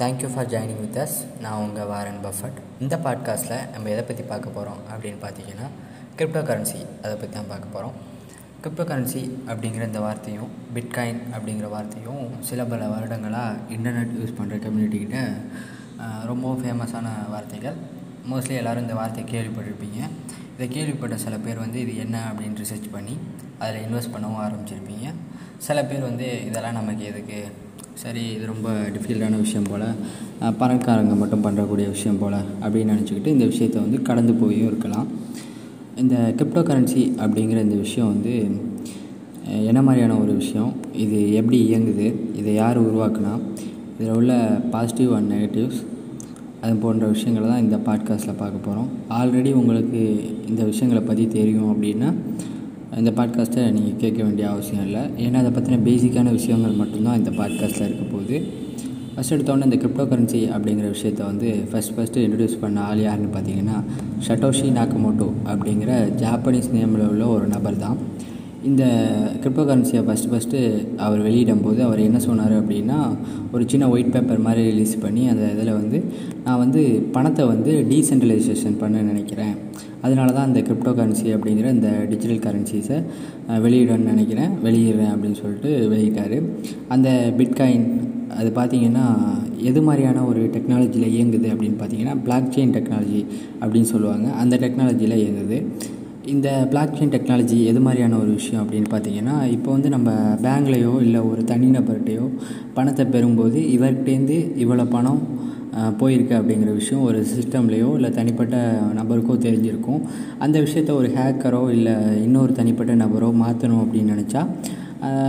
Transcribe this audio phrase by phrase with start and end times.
[0.00, 2.58] Thank you for joining with us நான் உங்கள் Warren Buffett.
[2.84, 5.66] இந்த பாட்காஸ்ட்டில் நம்ம எதை பற்றி பார்க்க போகிறோம் அப்படின்னு பார்த்தீங்கன்னா
[6.18, 7.96] கிரிப்டோ கரன்சி அதை பற்றி தான் பார்க்க போகிறோம்
[8.62, 15.20] கிரிப்டோ கரன்சி அப்படிங்கிற இந்த வார்த்தையும் பிட்காயின் அப்படிங்கிற வார்த்தையும் சில பல வருடங்களாக இன்டர்நெட் யூஸ் பண்ணுற கம்யூனிட்டிக்கிட்ட
[16.30, 17.78] ரொம்ப ஃபேமஸான வார்த்தைகள்.
[18.30, 20.00] மோஸ்ட்லி எல்லோரும் இந்த வார்த்தையை கேள்விப்பட்டிருப்பீங்க.
[20.54, 23.16] இதை கேள்விப்பட்ட சில பேர் வந்து இது என்ன அப்படின்னு ரிசர்ச் பண்ணி
[23.58, 25.08] அதில் இன்வெஸ்ட் பண்ணவும் ஆரம்பிச்சிருப்பீங்க.
[25.66, 27.40] சில பேர் வந்து இதெல்லாம் நமக்கு எதுக்கு?
[28.00, 29.86] சரி இது ரொம்ப டிஃபிகல்ட்டான விஷயம் போல்.
[30.60, 35.08] பணக்காரங்க மட்டும் பண்ணுறக்கூடிய விஷயம் போல் அப்படின்னு நினச்சிக்கிட்டு இந்த விஷயத்தை வந்து கடந்து போயும் இருக்கலாம்.
[36.02, 38.34] இந்த கிரிப்டோ கரன்சி அப்படிங்கிற இந்த விஷயம் வந்து
[39.70, 40.70] என்ன மாதிரியான ஒரு விஷயம்?
[41.04, 42.08] இது எப்படி இயங்குது?
[42.40, 43.34] இதை யார் உருவாக்குனா?
[43.96, 44.32] இதில் உள்ள
[44.74, 45.80] பாசிட்டிவ் அண்ட் நெகட்டிவ்ஸ்
[46.62, 50.00] அது போன்ற விஷயங்களை தான் இந்த பாட்காஸ்ட்டில் பார்க்க போகிறோம் ஆல்ரெடி உங்களுக்கு
[50.50, 52.10] இந்த விஷயங்களை பற்றி தெரியும் அப்படின்னா
[53.00, 55.02] இந்த பாட்காஸ்ட்டை நீங்கள் கேட்க வேண்டிய அவசியம் இல்லை.
[55.24, 58.38] ஏன்னா அதை பற்றின பேசிக்கான விஷயங்கள் மட்டும்தான் இந்த பாட்காஸ்ட்டில் இருக்க போகுது.
[59.14, 63.78] ஃபஸ்ட் எடுத்தோடனே இந்த கிரிப்டோ கரன்சி அப்படிங்கிற விஷயத்த வந்து ஃபஸ்ட் ஃபஸ்ட்டு இன்ட்ரடியூஸ் பண்ண ஆள் யாருன்னு பார்த்தீங்கன்னா
[64.26, 67.98] ஷட்டோஷி நாக்கமோட்டோ அப்படிங்கிற ஜாப்பனீஸ் நேமில் உள்ள ஒரு நபர் தான்.
[68.68, 68.84] இந்த
[69.42, 70.58] கிரிப்டோ கரன்சியை ஃபஸ்ட்டு ஃபஸ்ட்டு
[71.04, 72.98] அவர் வெளியிடும் போது அவர் என்ன சொன்னார் அப்படின்னா
[73.52, 76.00] ஒரு சின்ன ஒயிட் பேப்பர் மாதிரி ரிலீஸ் பண்ணி அந்த இதில் வந்து
[76.44, 76.82] நான் வந்து
[77.16, 79.54] பணத்தை வந்து டீசென்ட்ரலைசேஷன் பண்ண நினைக்கிறேன்.
[80.02, 82.98] அதனால தான் அந்த கிரிப்டோ கரன்சி அப்படிங்கிற இந்த டிஜிட்டல் கரன்சிஸை
[83.64, 84.52] வெளியிடணும்னு நினைக்கிறேன்.
[84.66, 86.36] வெளியிடுறேன் அப்படின்னு சொல்லிட்டு வெளியிட்டார்
[86.96, 87.86] அந்த பிட்காயின்
[88.38, 89.06] அது பார்த்திங்கன்னா
[89.70, 93.22] எது மாதிரியான ஒரு டெக்னாலஜியில் இயங்குது அப்படின்னு பார்த்தீங்கன்னா பிளாக் செயின் டெக்னாலஜி
[93.60, 94.28] அப்படின்னு சொல்லுவாங்க.
[94.42, 95.58] அந்த டெக்னாலஜியில் இயங்குது.
[96.32, 100.10] இந்த பிளாக் செயின் டெக்னாலஜி எது மாதிரியான ஒரு விஷயம் அப்படின்னு பார்த்தீங்கன்னா இப்போ வந்து நம்ம
[100.44, 102.26] பேங்க்லேயோ இல்லை ஒரு தனிநபர்கிட்டையோ
[102.74, 105.22] பணத்தை பெறும்போது இவர்கிட்டேருந்து இவ்வளோ பணம்
[106.00, 108.56] போயிருக்கு அப்படிங்கிற விஷயம் ஒரு சிஸ்டம்லேயோ இல்லை தனிப்பட்ட
[108.98, 110.00] நபருக்கோ தெரிஞ்சிருக்கும்.
[110.44, 111.94] அந்த விஷயத்த ஒரு ஹேக்கரோ இல்லை
[112.26, 114.42] இன்னொரு தனிப்பட்ட நபரோ மாற்றணும் அப்படின்னு நினச்சா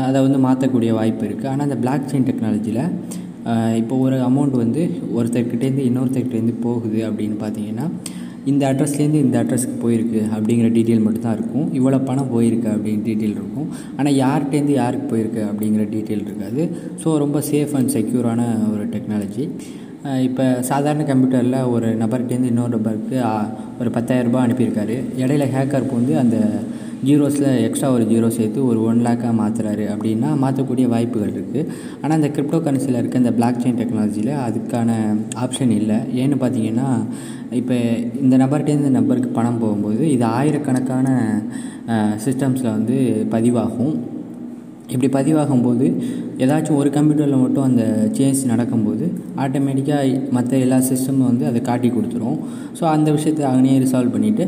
[0.07, 2.83] அதை வந்து மாற்றக்கூடிய வாய்ப்பு இருக்குது ஆனால் அந்த பிளாக் செயின் டெக்னாலஜியில்
[3.81, 4.81] இப்போ ஒரு அமௌண்ட் வந்து
[5.17, 7.85] ஒருத்தர்கிட்டேருந்து இன்னொருத்தர்கிட்டேருந்து போகுது அப்படின்னு பார்த்தீங்கன்னா
[8.51, 11.67] இந்த அட்ரஸ்லேருந்து இந்த அட்ரஸ்க்கு போயிருக்கு அப்படிங்கிற டீட்டெயில் மட்டும்தான் இருக்கும்.
[11.79, 13.67] இவ்வளோ பணம் போயிருக்கு அப்படின்னு டீட்டெயில் இருக்கும்.
[13.97, 16.63] ஆனால் யார்கிட்டேருந்து யாருக்கு போயிருக்கு அப்படிங்கிற டீட்டெயில் இருக்காது.
[17.03, 18.41] ஸோ ரொம்ப சேஃப் அண்ட் செக்யூரான
[18.73, 19.45] ஒரு டெக்னாலஜி
[20.27, 23.17] இப்போ சாதாரண கம்ப்யூட்டரில் ஒரு நபர்கிட்டேருந்து இன்னொரு நபருக்கு
[23.81, 24.95] ஒரு பத்தாயிரரூபா அனுப்பியிருக்காரு.
[25.23, 26.37] இடையில ஹேக்கர் வந்து அந்த
[27.07, 31.67] ஜீரோஸில் எக்ஸ்ட்ரா ஒரு ஜீரோ சேர்த்து ஒரு ஒன் லேக்காக மாற்றுறாரு அப்படின்னா மாற்றக்கூடிய வாய்ப்புகள் இருக்குது
[32.01, 34.97] ஆனால் இந்த கிரிப்டோ கரன்சியில் இருக்க இந்த பிளாக் செயின் டெக்னாலஜியில் அதுக்கான
[35.43, 35.97] ஆப்ஷன் இல்லை.
[36.21, 36.89] ஏன்னு பார்த்தீங்கன்னா
[37.61, 37.77] இப்போ
[38.23, 41.07] இந்த நபர்கிட்டேருந்து இந்த நபருக்கு பணம் போகும்போது இது ஆயிரக்கணக்கான
[42.25, 42.97] சிஸ்டம்ஸில் வந்து
[43.35, 43.95] பதிவாகும்.
[44.93, 45.85] இப்படி பதிவாகும்போது
[46.43, 47.83] ஏதாச்சும் ஒரு கம்ப்யூட்டரில் மட்டும் அந்த
[48.17, 49.07] சேஞ்ச் நடக்கும்போது
[49.43, 52.37] ஆட்டோமேட்டிக்காக மற்ற எல்லா சிஸ்டமும் வந்து அதை காட்டி கொடுத்துரும்.
[52.77, 54.45] ஸோ அந்த விஷயத்தை அங்கேயே ரிசால்வ் பண்ணிவிட்டு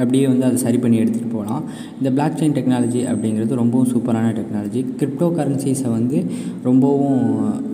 [0.00, 1.62] அப்படியே வந்து அதை சரி பண்ணி எடுத்துகிட்டு போகலாம்.
[1.98, 6.18] இந்த பிளாக் செயின் டெக்னாலஜி அப்படிங்கிறது ரொம்பவும் சூப்பரான டெக்னாலஜி கிரிப்டோ கரன்சிஸை வந்து
[6.68, 7.22] ரொம்பவும்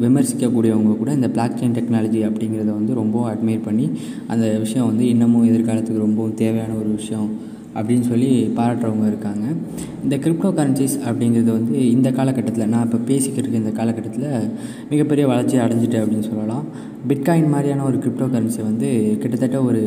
[0.04, 3.88] விமர்சிக்கக்கூடியவங்க கூட இந்த பிளாக் செயின் டெக்னாலஜி அப்படிங்கிறத வந்து ரொம்பவும் அட்மையர் பண்ணி
[4.34, 7.28] அந்த விஷயம் வந்து இன்னமும் எதிர்காலத்துக்கு ரொம்பவும் தேவையான ஒரு விஷயம்.
[7.74, 9.44] அப்படின்னு சொல்லி பாராட்டுறவங்க இருக்காங்க.
[10.02, 14.50] இந்த கிரிப்டோ கரன்சிஸ் அப்படிங்கிறது வந்து இந்த காலகட்டத்தில் நான் இப்போ பேசிக்கிட்டு இருக்க இந்த காலகட்டத்தில்
[14.90, 16.64] மிகப்பெரிய வளர்ச்சி அடைஞ்சிட்டு அப்படின்னு சொல்லலாம்.
[17.08, 19.82] பிட்காயின் மாதிரியான ஒரு கிரிப்டோ கரன்சி வந்து கிட்டத்தட்ட ஒரு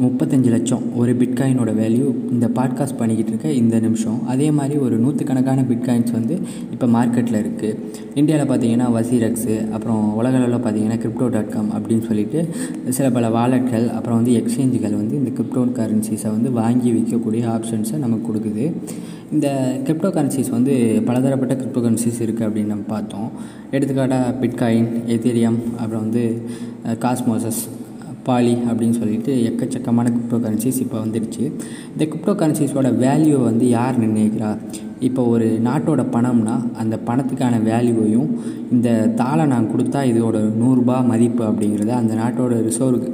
[0.00, 4.26] முப்பத்தஞ்சு லட்சம் ஒரு பிட்காயினோட வேல்யூ இந்த பாட்காஸ்ட் பண்ணிக்கிட்டு இருக்க இந்த நிமிஷம்.
[4.26, 6.38] அதே மாதிரி ஒரு நூற்றுக்கணக்கான பிட்காயின்ஸ் வந்து
[6.70, 7.76] இப்போ மார்க்கெட்டில் இருக்குது
[8.14, 12.48] இந்தியாவில் பார்த்தீங்கன்னா வசீரக்ஸு அப்புறம் உலகளவில் பார்த்தீங்கன்னா கிரிப்டோ டாட் காம் அப்படின்னு சொல்லிட்டு
[12.88, 18.32] சில பல வாலெட்கள் அப்புறம் வந்து எக்ஸ்சேஞ்சுகள் வந்து இந்த கிரிப்டோ கரன்சிஸை வந்து வாங்கி விற்கக்கூடிய ஆப்ஷன்ஸை நமக்கு
[18.32, 18.72] கொடுக்குது.
[19.32, 23.30] இந்த கிரிப்டோ கரன்சிஸ் வந்து பலதரப்பட்ட கிரிப்டோ கரன்சிஸ் இருக்குது அப்படின்னு நம்ம பார்த்தோம்.
[23.70, 26.42] எடுத்துக்காட்டாக பிட்காயின் எத்தீரியம் அப்புறம் வந்து
[26.84, 27.62] காஸ்மோசஸ்
[28.28, 31.44] பாலி அப்படின்னு சொல்லிட்டு எக்கச்சக்கமான கிரிப்டோ கரன்சிஸ் இப்போ வந்துடுச்சு.
[31.92, 34.50] இந்த கிரிப்டோ கரன்சிஸோட வேல்யூவை வந்து யார் நிர்ணயிக்கிறா?
[35.08, 38.28] இப்போ ஒரு நாட்டோட பணம்னா அந்த பணத்துக்கான வேல்யூவையும்
[38.74, 38.88] இந்த
[39.20, 43.06] தாளை நான் கொடுத்தா இதோட நூறுரூபா மதிப்பு அப்படிங்கிறத அந்த நாட்டோட ரிசர்வ்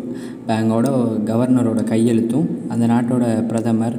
[0.48, 0.88] பேங்கோட
[1.30, 3.96] கவர்னரோட கையெழுத்தும் அந்த நாட்டோட பிரதமர்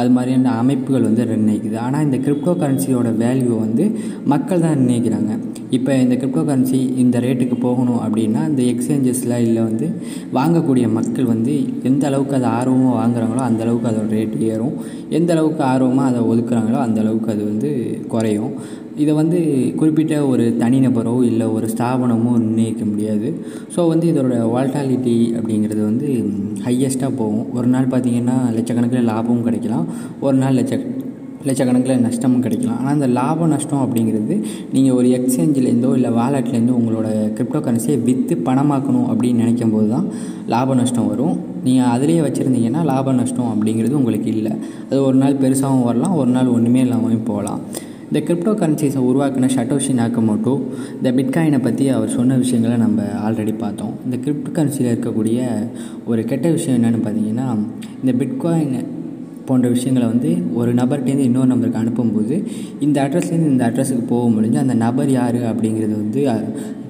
[0.00, 1.76] அது மாதிரியான அமைப்புகள் வந்து நிர்ணயிக்குது.
[1.86, 3.86] ஆனால் இந்த கிரிப்டோ கரன்சியோட வேல்யூவை வந்து
[4.32, 5.32] மக்கள் தான் நிர்ணயிக்கிறாங்க.
[5.76, 9.86] இப்போ இந்த கிரிப்டோ கரன்சி இந்த ரேட்டுக்கு போகணும் அப்படின்னா இந்த எக்ஸ்சேஞ்சஸில் இல்லை வந்து
[10.38, 11.54] வாங்கக்கூடிய மக்கள் வந்து
[11.90, 14.74] எந்த அளவுக்கு அதை ஆர்வமாக வாங்குறாங்களோ அந்த அளவுக்கு அதோட ரேட் ஏறும்.
[15.18, 17.70] எந்த அளவுக்கு ஆர்வமாக அதை ஒதுக்குறாங்களோ அந்த அளவுக்கு அது வந்து
[18.14, 18.52] குறையும்.
[19.02, 19.38] இதை வந்து
[19.80, 23.28] குறிப்பிட்ட ஒரு தனிநபரோ இல்லை ஒரு ஸ்தாபனமோ நிர்ணயிக்க முடியாது.
[23.74, 26.08] ஸோ வந்து இதோட வால்டாலிட்டி அப்படிங்கிறது வந்து
[26.66, 27.46] ஹையஸ்ட்டாக போகும்.
[27.58, 29.86] ஒரு நாள் பார்த்திங்கன்னா லட்சக்கணக்கில் லாபமும் கிடைக்கலாம்.
[30.26, 30.76] ஒரு நாள் லட்ச
[31.48, 32.78] லட்சக்கணக்கில் நஷ்டமும் கிடைக்கலாம்.
[32.80, 34.34] ஆனால் அந்த லாப நஷ்டம் அப்படிங்கிறது
[34.74, 40.08] நீங்கள் ஒரு எக்ஸ்சேஞ்சிலேருந்தோ இல்லை வாலெட்லேருந்தோ உங்களோட கிரிப்டோ கரன்சியை விற்று பணமாக்கணும் அப்படின்னு நினைக்கும் போது தான்
[40.54, 41.36] லாப நஷ்டம் வரும்.
[41.66, 44.52] நீங்கள் அதிலேயே வச்சுருந்தீங்கன்னா லாப நஷ்டம் அப்படிங்கிறது உங்களுக்கு இல்லை.
[44.88, 47.62] அது ஒரு நாள் பெருசாகவும் வரலாம் ஒரு நாள் ஒன்றுமே இல்லாமல் போகலாம்.
[48.10, 50.54] இந்த கிரிப்டோ கரன்சிஸை உருவாக்கின ஷட்டோஷி நாக்கமோட்டோ
[50.96, 53.92] இந்த பிட்காயினை பற்றி அவர் சொன்ன விஷயங்களை நம்ம ஆல்ரெடி பார்த்தோம்.
[54.06, 55.40] இந்த கிரிப்டோ கரன்சியில் இருக்கக்கூடிய
[56.10, 57.48] ஒரு கெட்ட விஷயம் என்னென்னு பார்த்தீங்கன்னா
[58.02, 58.80] இந்த பிட்காயின்
[59.50, 62.36] போன்ற விஷயங்களை வந்து ஒரு நபர்கிட்டேருந்து இன்னொரு நபருக்கு அனுப்பும்போது
[62.80, 66.22] இந்த அட்ரஸ்லேருந்து இந்த அட்ரஸுக்கு போக முடிஞ்சு அந்த நபர் யார் அப்படிங்கிறது வந்து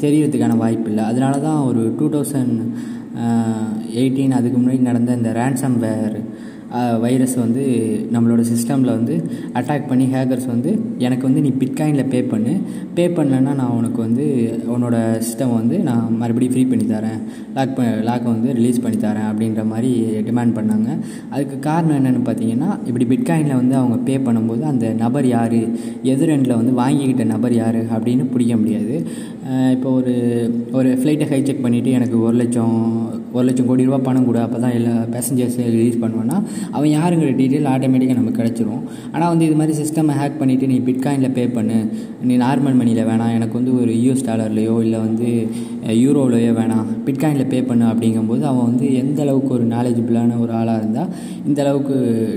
[0.00, 2.58] தெரியறதுக்கான வாய்ப்பு இல்லை அதனால தான் ஒரு டூ தௌசண்ட்
[3.94, 6.18] எயிட்டீன் அதுக்கு முன்னாடி நடந்த இந்த ரேன்சம் வேர்
[7.04, 7.62] வைரஸ் வந்து
[8.14, 9.14] நம்மளோட சிஸ்டமில் வந்து
[9.58, 10.70] அட்டாக் பண்ணி ஹேக்கர்ஸ் வந்து
[11.06, 12.52] எனக்கு வந்து நீ பிட்காயினில் பே பண்ணு.
[12.96, 14.26] பே பண்ணலன்னா நான் உனக்கு வந்து
[14.74, 14.96] உன்னோட
[15.26, 17.20] சிஸ்டம் வந்து நான் மறுபடியும் ஃப்ரீ பண்ணி தரேன்.
[17.56, 19.90] லாக் ப லாக்கை வந்து ரிலீஸ் பண்ணி தரேன் அப்படின்ற மாதிரி
[20.28, 20.88] டிமாண்ட் பண்ணாங்க.
[21.34, 25.60] அதுக்கு காரணம் என்னென்னு பார்த்தீங்கன்னா இப்படி பிட்காயினில் வந்து அவங்க பே பண்ணும்போது அந்த நபர் யார்?
[26.14, 27.80] எதிரெண்டில் வந்து வாங்கிக்கிட்ட நபர் யார்?
[27.96, 28.96] அப்படின்னு பிடிக்க முடியாது.
[29.74, 30.14] இப்போ ஒரு
[30.78, 32.74] ஒரு ஃப்ளைட்டை ஹைஜெக் பண்ணிவிட்டு எனக்கு ஒரு லட்சம்
[33.32, 36.36] ஒரு லட்சம் கோடி ரூபா பணம் கொடு அப்போ தான் எல்லா பேசஞ்சர்ஸையும் ரிலீஸ் பண்ணுவேன்னா
[36.76, 38.82] அவன் யாருங்கிற டீட்டெயில் ஆட்டோமேட்டிக்காக நமக்கு கிடச்சிரும்.
[39.12, 41.78] ஆனால் வந்து இது மாதிரி சிஸ்டமை ஹேக் பண்ணிவிட்டு நீ பிட்காயினில் பே பண்ணு.
[42.28, 45.28] நீ நார்மல் மணியில் வேணாம் எனக்கு வந்து ஒரு யூஎஸ் டாலர்லையோ இல்லை வந்து
[46.04, 47.86] யூரோவிலையோ வேணாம் பிட்காயினில் பே பண்ணு.
[47.92, 51.10] அப்படிங்கும்போது அவன் வந்து எந்த அளவுக்கு ஒரு நாலேஜபிளான ஒரு ஆளாக இருந்தால்
[51.48, 51.96] இந்த அளவுக்கு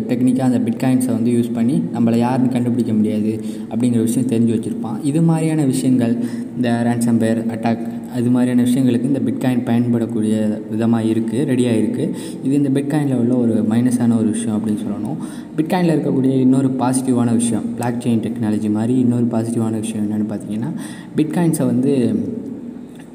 [0.09, 3.33] டெக்னிக்காக அந்த பிட்காயின்ஸை வந்து யூஸ் பண்ணி நம்மளை யாருன்னு கண்டுபிடிக்க முடியாது
[3.71, 4.97] அப்படிங்கிற விஷயம் தெரிஞ்சு வச்சுருப்பான்.
[5.11, 6.15] இது மாதிரியான விஷயங்கள்
[6.55, 7.83] இந்த ரேன்சம்பேர் அட்டாக்
[8.15, 10.36] அது மாதிரியான விஷயங்களுக்கு இந்த பிட்காயின் பயன்படக்கூடிய
[10.71, 12.13] விதமாக இருக்குது ரெடியாக இருக்குது
[12.44, 15.18] இது இந்த பிட்காயினில் உள்ள ஒரு மைனஸான ஒரு விஷயம் அப்படின்னு சொல்லணும்.
[15.57, 20.71] பிட்காயினில் இருக்கக்கூடிய இன்னொரு பாசிட்டிவான விஷயம் பிளாக் செயின் டெக்னாலஜி மாதிரி இன்னொரு பாசிட்டிவான விஷயம் என்னென்னு பார்த்தீங்கன்னா
[21.18, 21.94] பிட்காயின்ஸை வந்து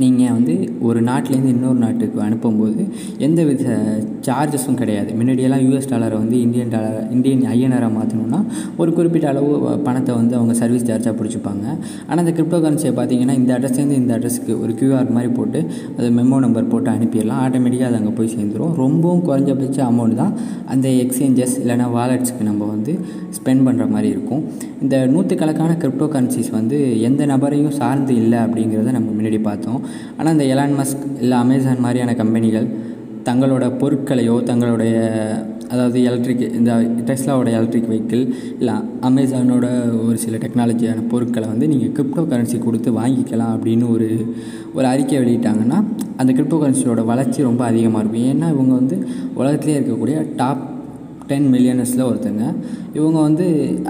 [0.03, 0.55] நீங்கள் வந்து
[0.89, 2.83] ஒரு நாட்டிலேருந்து இன்னொரு நாட்டுக்கு அனுப்பும்போது
[3.27, 3.65] எந்த வித
[4.27, 5.11] சார்ஜஸும் கிடையாது.
[5.19, 8.41] முன்னாடியெல்லாம் யூஎஸ் டாலரை வந்து இந்தியன் டாலர் இந்தியன் ஐஎன்ஆராக மாற்றணும்னா
[8.81, 9.49] ஒரு குறிப்பிட்ட அளவு
[9.87, 11.65] பணத்தை வந்து அவங்க சர்வீஸ் சார்ஜாக பிடிச்சிப்பாங்க.
[12.09, 15.62] ஆனால் இந்த கிரிப்டோ கரன்சியை பார்த்தீங்கன்னா இந்த அட்ரஸ்லேருந்து இந்த அட்ரஸ்க்கு ஒரு கியூஆர் மாதிரி போட்டு
[15.97, 17.43] அது மெமோ நம்பர் போட்டு அனுப்பிடலாம்.
[17.47, 20.33] ஆட்டோமேட்டிக்காக அது அங்கே போய் சேர்ந்துடும் ரொம்பவும் குறைஞ்சபட்ச அமௌண்ட் தான்
[20.75, 22.95] அந்த எக்ஸ்சேஞ்சஸ் இல்லைனா வாலெட்ஸ்க்கு நம்ம வந்து
[23.39, 24.45] ஸ்பெண்ட் பண்ணுற மாதிரி இருக்கும்.
[24.85, 26.79] இந்த நூற்றுக்கணக்கான கிரிப்டோ கரன்சிஸ் வந்து
[27.11, 29.83] எந்த நபரையும் சார்ந்து இல்லை அப்படிங்கிறத நம்ம முன்னாடி பார்த்தோம்.
[30.17, 32.69] ஆனால் இந்த எலான் மஸ்க் இல்லை அமேசான் மாதிரியான கம்பெனிகள்
[33.25, 34.94] தங்களோட பொருட்களையோ தங்களுடைய
[35.70, 39.67] அதாவது எலக்ட்ரிக் இந்த டெஸ்லாவோட எலக்ட்ரிக் வெஹிக்கிள் இல்லை அமேசானோட
[40.06, 44.37] ஒரு சில டெக்னாலஜியான பொருட்களை வந்து நீங்கள் கிரிப்டோ கரன்சி கொடுத்து வாங்கிக்கலாம் அப்படின்னு ஒரு
[44.75, 45.85] ஒரு அறிக்கை வெளியிட்டாங்கன்னா
[46.17, 48.26] அந்த கிரிப்டோ கரன்சியோட வளர்ச்சி ரொம்ப அதிகமாக இருக்கும்.
[48.31, 50.64] ஏன்னா இவங்க வந்து உலகத்திலே இருக்கக்கூடிய டாப்
[51.30, 52.44] டென் மில்லியனர்ஸில் ஒருத்தங்க.
[52.98, 53.46] இவங்க வந்து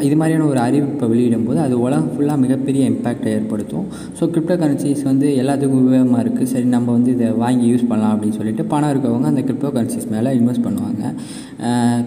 [0.06, 3.86] இது மாதிரியான ஒரு அறிவிப்பை வெளியிடும்போது அது உலகம் ஃபுல்லாக மிகப்பெரிய இம்பேக்டை ஏற்படுத்தும்.
[4.18, 8.38] ஸோ கிரிப்டோ கரன்சிஸ் வந்து எல்லாத்துக்கும் உபயோகமாக இருக்குது சரி நம்ம வந்து இதை வாங்கி யூஸ் பண்ணலாம் அப்படின்னு
[8.40, 11.12] சொல்லிட்டு பணம் இருக்கவங்க அந்த கிரிப்டோ கரன்சிஸ் மேலே இன்வெஸ்ட் பண்ணுவாங்க.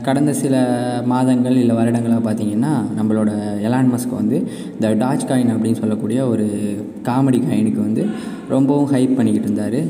[0.08, 0.56] கடந்த சில
[1.14, 3.32] மாதங்கள் இல்லை வருடங்களாக பார்த்தீங்கன்னா நம்மளோட
[3.68, 4.38] எலான் மஸ்க் வந்து
[4.76, 6.46] இந்த டாச் காயின் அப்படின்னு சொல்லக்கூடிய ஒரு
[7.10, 8.06] காமெடி காயினுக்கு வந்து
[8.56, 9.82] ரொம்பவும் ஹைப் பண்ணிக்கிட்டு இருந்தார்.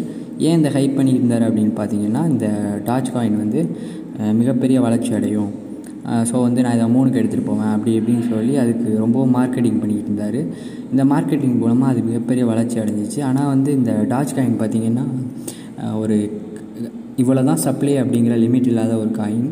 [0.48, 2.48] ஏன் இந்த ஹைப் பண்ணிக்கிட்டு இருந்தார் அப்படின்னு பார்த்தீங்கன்னா இந்த
[2.88, 3.62] டாச் காயின் வந்து
[4.42, 5.52] மிகப்பெரிய வளர்ச்சி அடையும்.
[6.30, 10.40] ஸோ வந்து நான் இதை மூணுக்கு எடுத்துகிட்டு போவேன் அப்படி இப்படின்னு சொல்லி அதுக்கு ரொம்பவும் மார்க்கெட்டிங் பண்ணிக்கிட்டு இருந்தார்.
[10.92, 13.20] இந்த மார்க்கெட்டிங் மூலமாக அது மிகப்பெரிய வளர்ச்சி அடைஞ்சிச்சு.
[13.30, 15.06] ஆனால் வந்து இந்த டாச் காயின் பார்த்திங்கன்னா
[16.04, 16.18] ஒரு
[17.22, 19.48] இவ்வளோ தான் சப்ளை அப்படிங்கிற லிமிட் இல்லாத ஒரு காயின்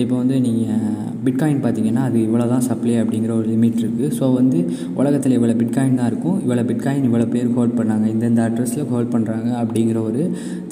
[0.00, 4.58] இப்போ வந்து நீங்கள் பிட்காயின் பார்த்தீங்கன்னா அது இவ்வளோ தான் சப்ளை அப்படிங்கிற ஒரு லிமிட் இருக்குது ஸோ வந்து
[5.00, 6.36] உலகத்தில் இவ்வளோ பிட்காயின் தான் இருக்கும்.
[6.44, 10.22] இவ்வளோ பிட்காயின் இவ்வளோ பேர் ஹோல்ட் பண்ணாங்க இந்தந்த அட்ரஸில் ஹோல்ட் பண்ணுறாங்க அப்படிங்கிற ஒரு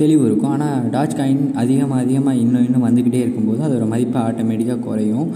[0.00, 0.52] தெளிவு இருக்கும்.
[0.56, 5.28] ஆனால் டாச் காயின் அதிகமாக அதிகமாக இன்னும் இன்னும் வந்துக்கிட்டே இருக்கும்போது அதோட மதிப்பு ஆட்டோமேட்டிக்காக குறையும்.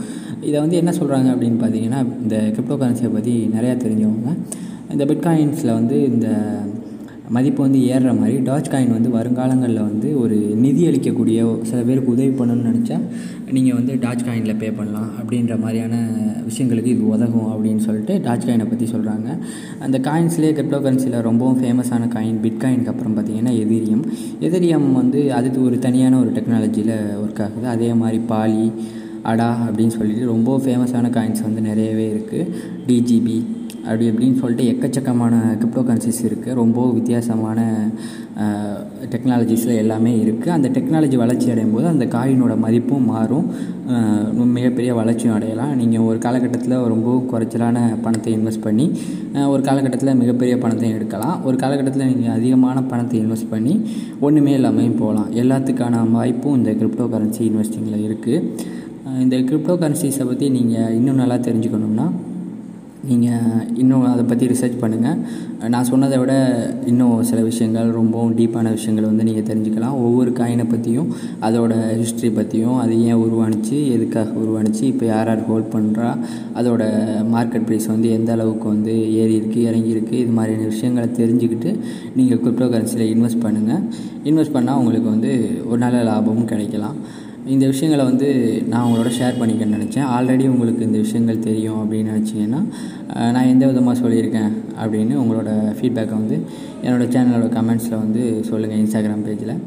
[0.48, 4.30] இதை வந்து என்ன சொல்கிறாங்க அப்படின்னு பார்த்தீங்கன்னா இந்த கிரிப்டோ கரன்சியை பற்றி நிறையா தெரிஞ்சவங்க
[4.94, 6.28] இந்த பிட்காயின்ஸில் வந்து இந்த
[7.28, 12.28] மதிப்பு வந்து ஏறுற மாதிரி டாச் காயின் வந்து வருங்காலங்களில் வந்து ஒரு நிதி அளிக்கக்கூடிய சில பேருக்கு உதவி
[12.28, 13.00] பண்ணணும்னு நினச்சா
[13.50, 15.94] நீங்கள் வந்து டாச் காயினில் பே பண்ணலாம் அப்படின்ற மாதிரியான
[16.48, 19.38] விஷயங்களுக்கு இது உதவும் அப்படின்னு சொல்லிட்டு டாச் காயினை பற்றி சொல்கிறாங்க
[19.78, 24.04] அந்த காயின்ஸ்லேயே கிரிப்டோ கரன்சியில் ரொம்பவும் ஃபேமஸான காயின் பிட் காயினுக்கு அப்புறம் பார்த்திங்கன்னா எதிரியம்
[24.40, 26.94] எதிரியம் வந்து அதுக்கு ஒரு தனியான ஒரு டெக்னாலஜியில்
[27.24, 27.66] ஒர்க் ஆகுது.
[27.66, 28.72] அதே மாதிரி பாலி
[29.22, 32.50] அடா அப்படின்னு சொல்லிட்டு ரொம்ப ஃபேமஸான காயின்ஸ் வந்து நிறையவே இருக்குது
[32.86, 33.42] டிஜிபி
[33.86, 37.60] அப்படி இப்படின்னு சொல்லிட்டு எக்கச்சக்கமான கிரிப்டோ கரன்சிஸ் இருக்குது ரொம்ப வித்தியாசமான
[39.12, 43.46] டெக்னாலஜிஸில் எல்லாமே இருக்குது அந்த டெக்னாலஜி வளர்ச்சி அடையும் போது அந்த காயினோட மதிப்பும் மாறும்.
[44.56, 45.72] மிகப்பெரிய வளர்ச்சியும் அடையலாம்.
[45.80, 48.86] நீங்கள் ஒரு காலகட்டத்தில் ரொம்ப குறைச்சலான பணத்தை இன்வெஸ்ட் பண்ணி
[49.52, 51.36] ஒரு காலகட்டத்தில் மிகப்பெரிய பணத்தையும் எடுக்கலாம்.
[51.48, 53.74] ஒரு காலகட்டத்தில் நீங்கள் அதிகமான பணத்தை இன்வெஸ்ட் பண்ணி
[54.26, 55.30] ஒன்றுமே இல்லாமையும் போகலாம்.
[55.42, 58.44] எல்லாத்துக்கான வாய்ப்பும் இந்த கிரிப்டோ கரன்சி இன்வெஸ்டிங்கில் இருக்குது
[59.24, 62.06] இந்த கிரிப்டோ கரன்சிஸை பற்றி நீங்கள் இன்னும் நல்லா தெரிஞ்சுக்கணுன்னா
[63.10, 65.18] நீங்கள் இன்னும் அதை பற்றி ரிசர்ச் பண்ணுங்கள்
[65.72, 66.34] நான் சொன்னதை விட
[66.90, 69.96] இன்னும் சில விஷயங்கள் ரொம்பவும் டீப்பான விஷயங்கள் வந்து நீங்கள் தெரிஞ்சுக்கலாம்.
[70.06, 71.08] ஒவ்வொரு காயினை பற்றியும்
[71.46, 76.10] அதோட ஹிஸ்ட்ரி பற்றியும் அது ஏன் உருவானுச்சு எதுக்காக உருவானுச்சு இப்போ யார் யார் ஹோல்ட் பண்ணுறா
[76.60, 76.82] அதோட
[77.34, 81.72] மார்க்கெட் ப்ரைஸ் வந்து எந்த அளவுக்கு வந்து ஏறி இருக்குது இறங்கியிருக்கு இது மாதிரியான விஷயங்களை தெரிஞ்சுக்கிட்டு
[82.16, 83.82] நீங்கள் கிரிப்டோ கரன்சியில் இன்வெஸ்ட் பண்ணுங்கள்
[84.30, 85.32] இன்வெஸ்ட் பண்ணால் உங்களுக்கு வந்து
[85.70, 86.96] ஒரு நல்ல லாபமும் கிடைக்கலாம்.
[87.46, 88.26] இந்த விஷயங்களை வந்து
[88.68, 90.06] நான் உங்களோட ஷேர் பண்ணிக்க நினச்சேன்.
[90.06, 92.60] ஆல்ரெடி உங்களுக்கு இந்த விஷயங்கள் தெரியும் அப்படின்னு நினச்சிங்கன்னா
[93.32, 96.36] நான் எந்த விதமாக சொல்லியிருக்கேன் அப்படின்னு உங்களோட ஃபீட்பேக்கை வந்து
[96.82, 99.58] என்னோடய சேனலோட கமெண்ட்ஸில் வந்து சொல்லுங்கள் இன்ஸ்டாகிராம் பேஜில்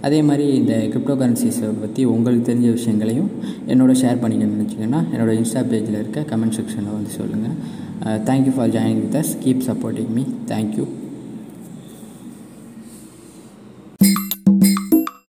[0.00, 3.30] அதே மாதிரி இந்த கிரிப்டோ கரன்சிஸை பற்றி உங்களுக்கு தெரிஞ்ச விஷயங்களையும்
[3.66, 7.56] என்னோட ஷேர் பண்ணிக்கணும்னு நினச்சிங்கன்னா என்னோடய இன்ஸ்டா பேஜில் இருக்க கமெண்ட் செக்ஷனில் வந்து சொல்லுங்கள்
[8.24, 11.01] thank you for joining with us keep supporting me thank you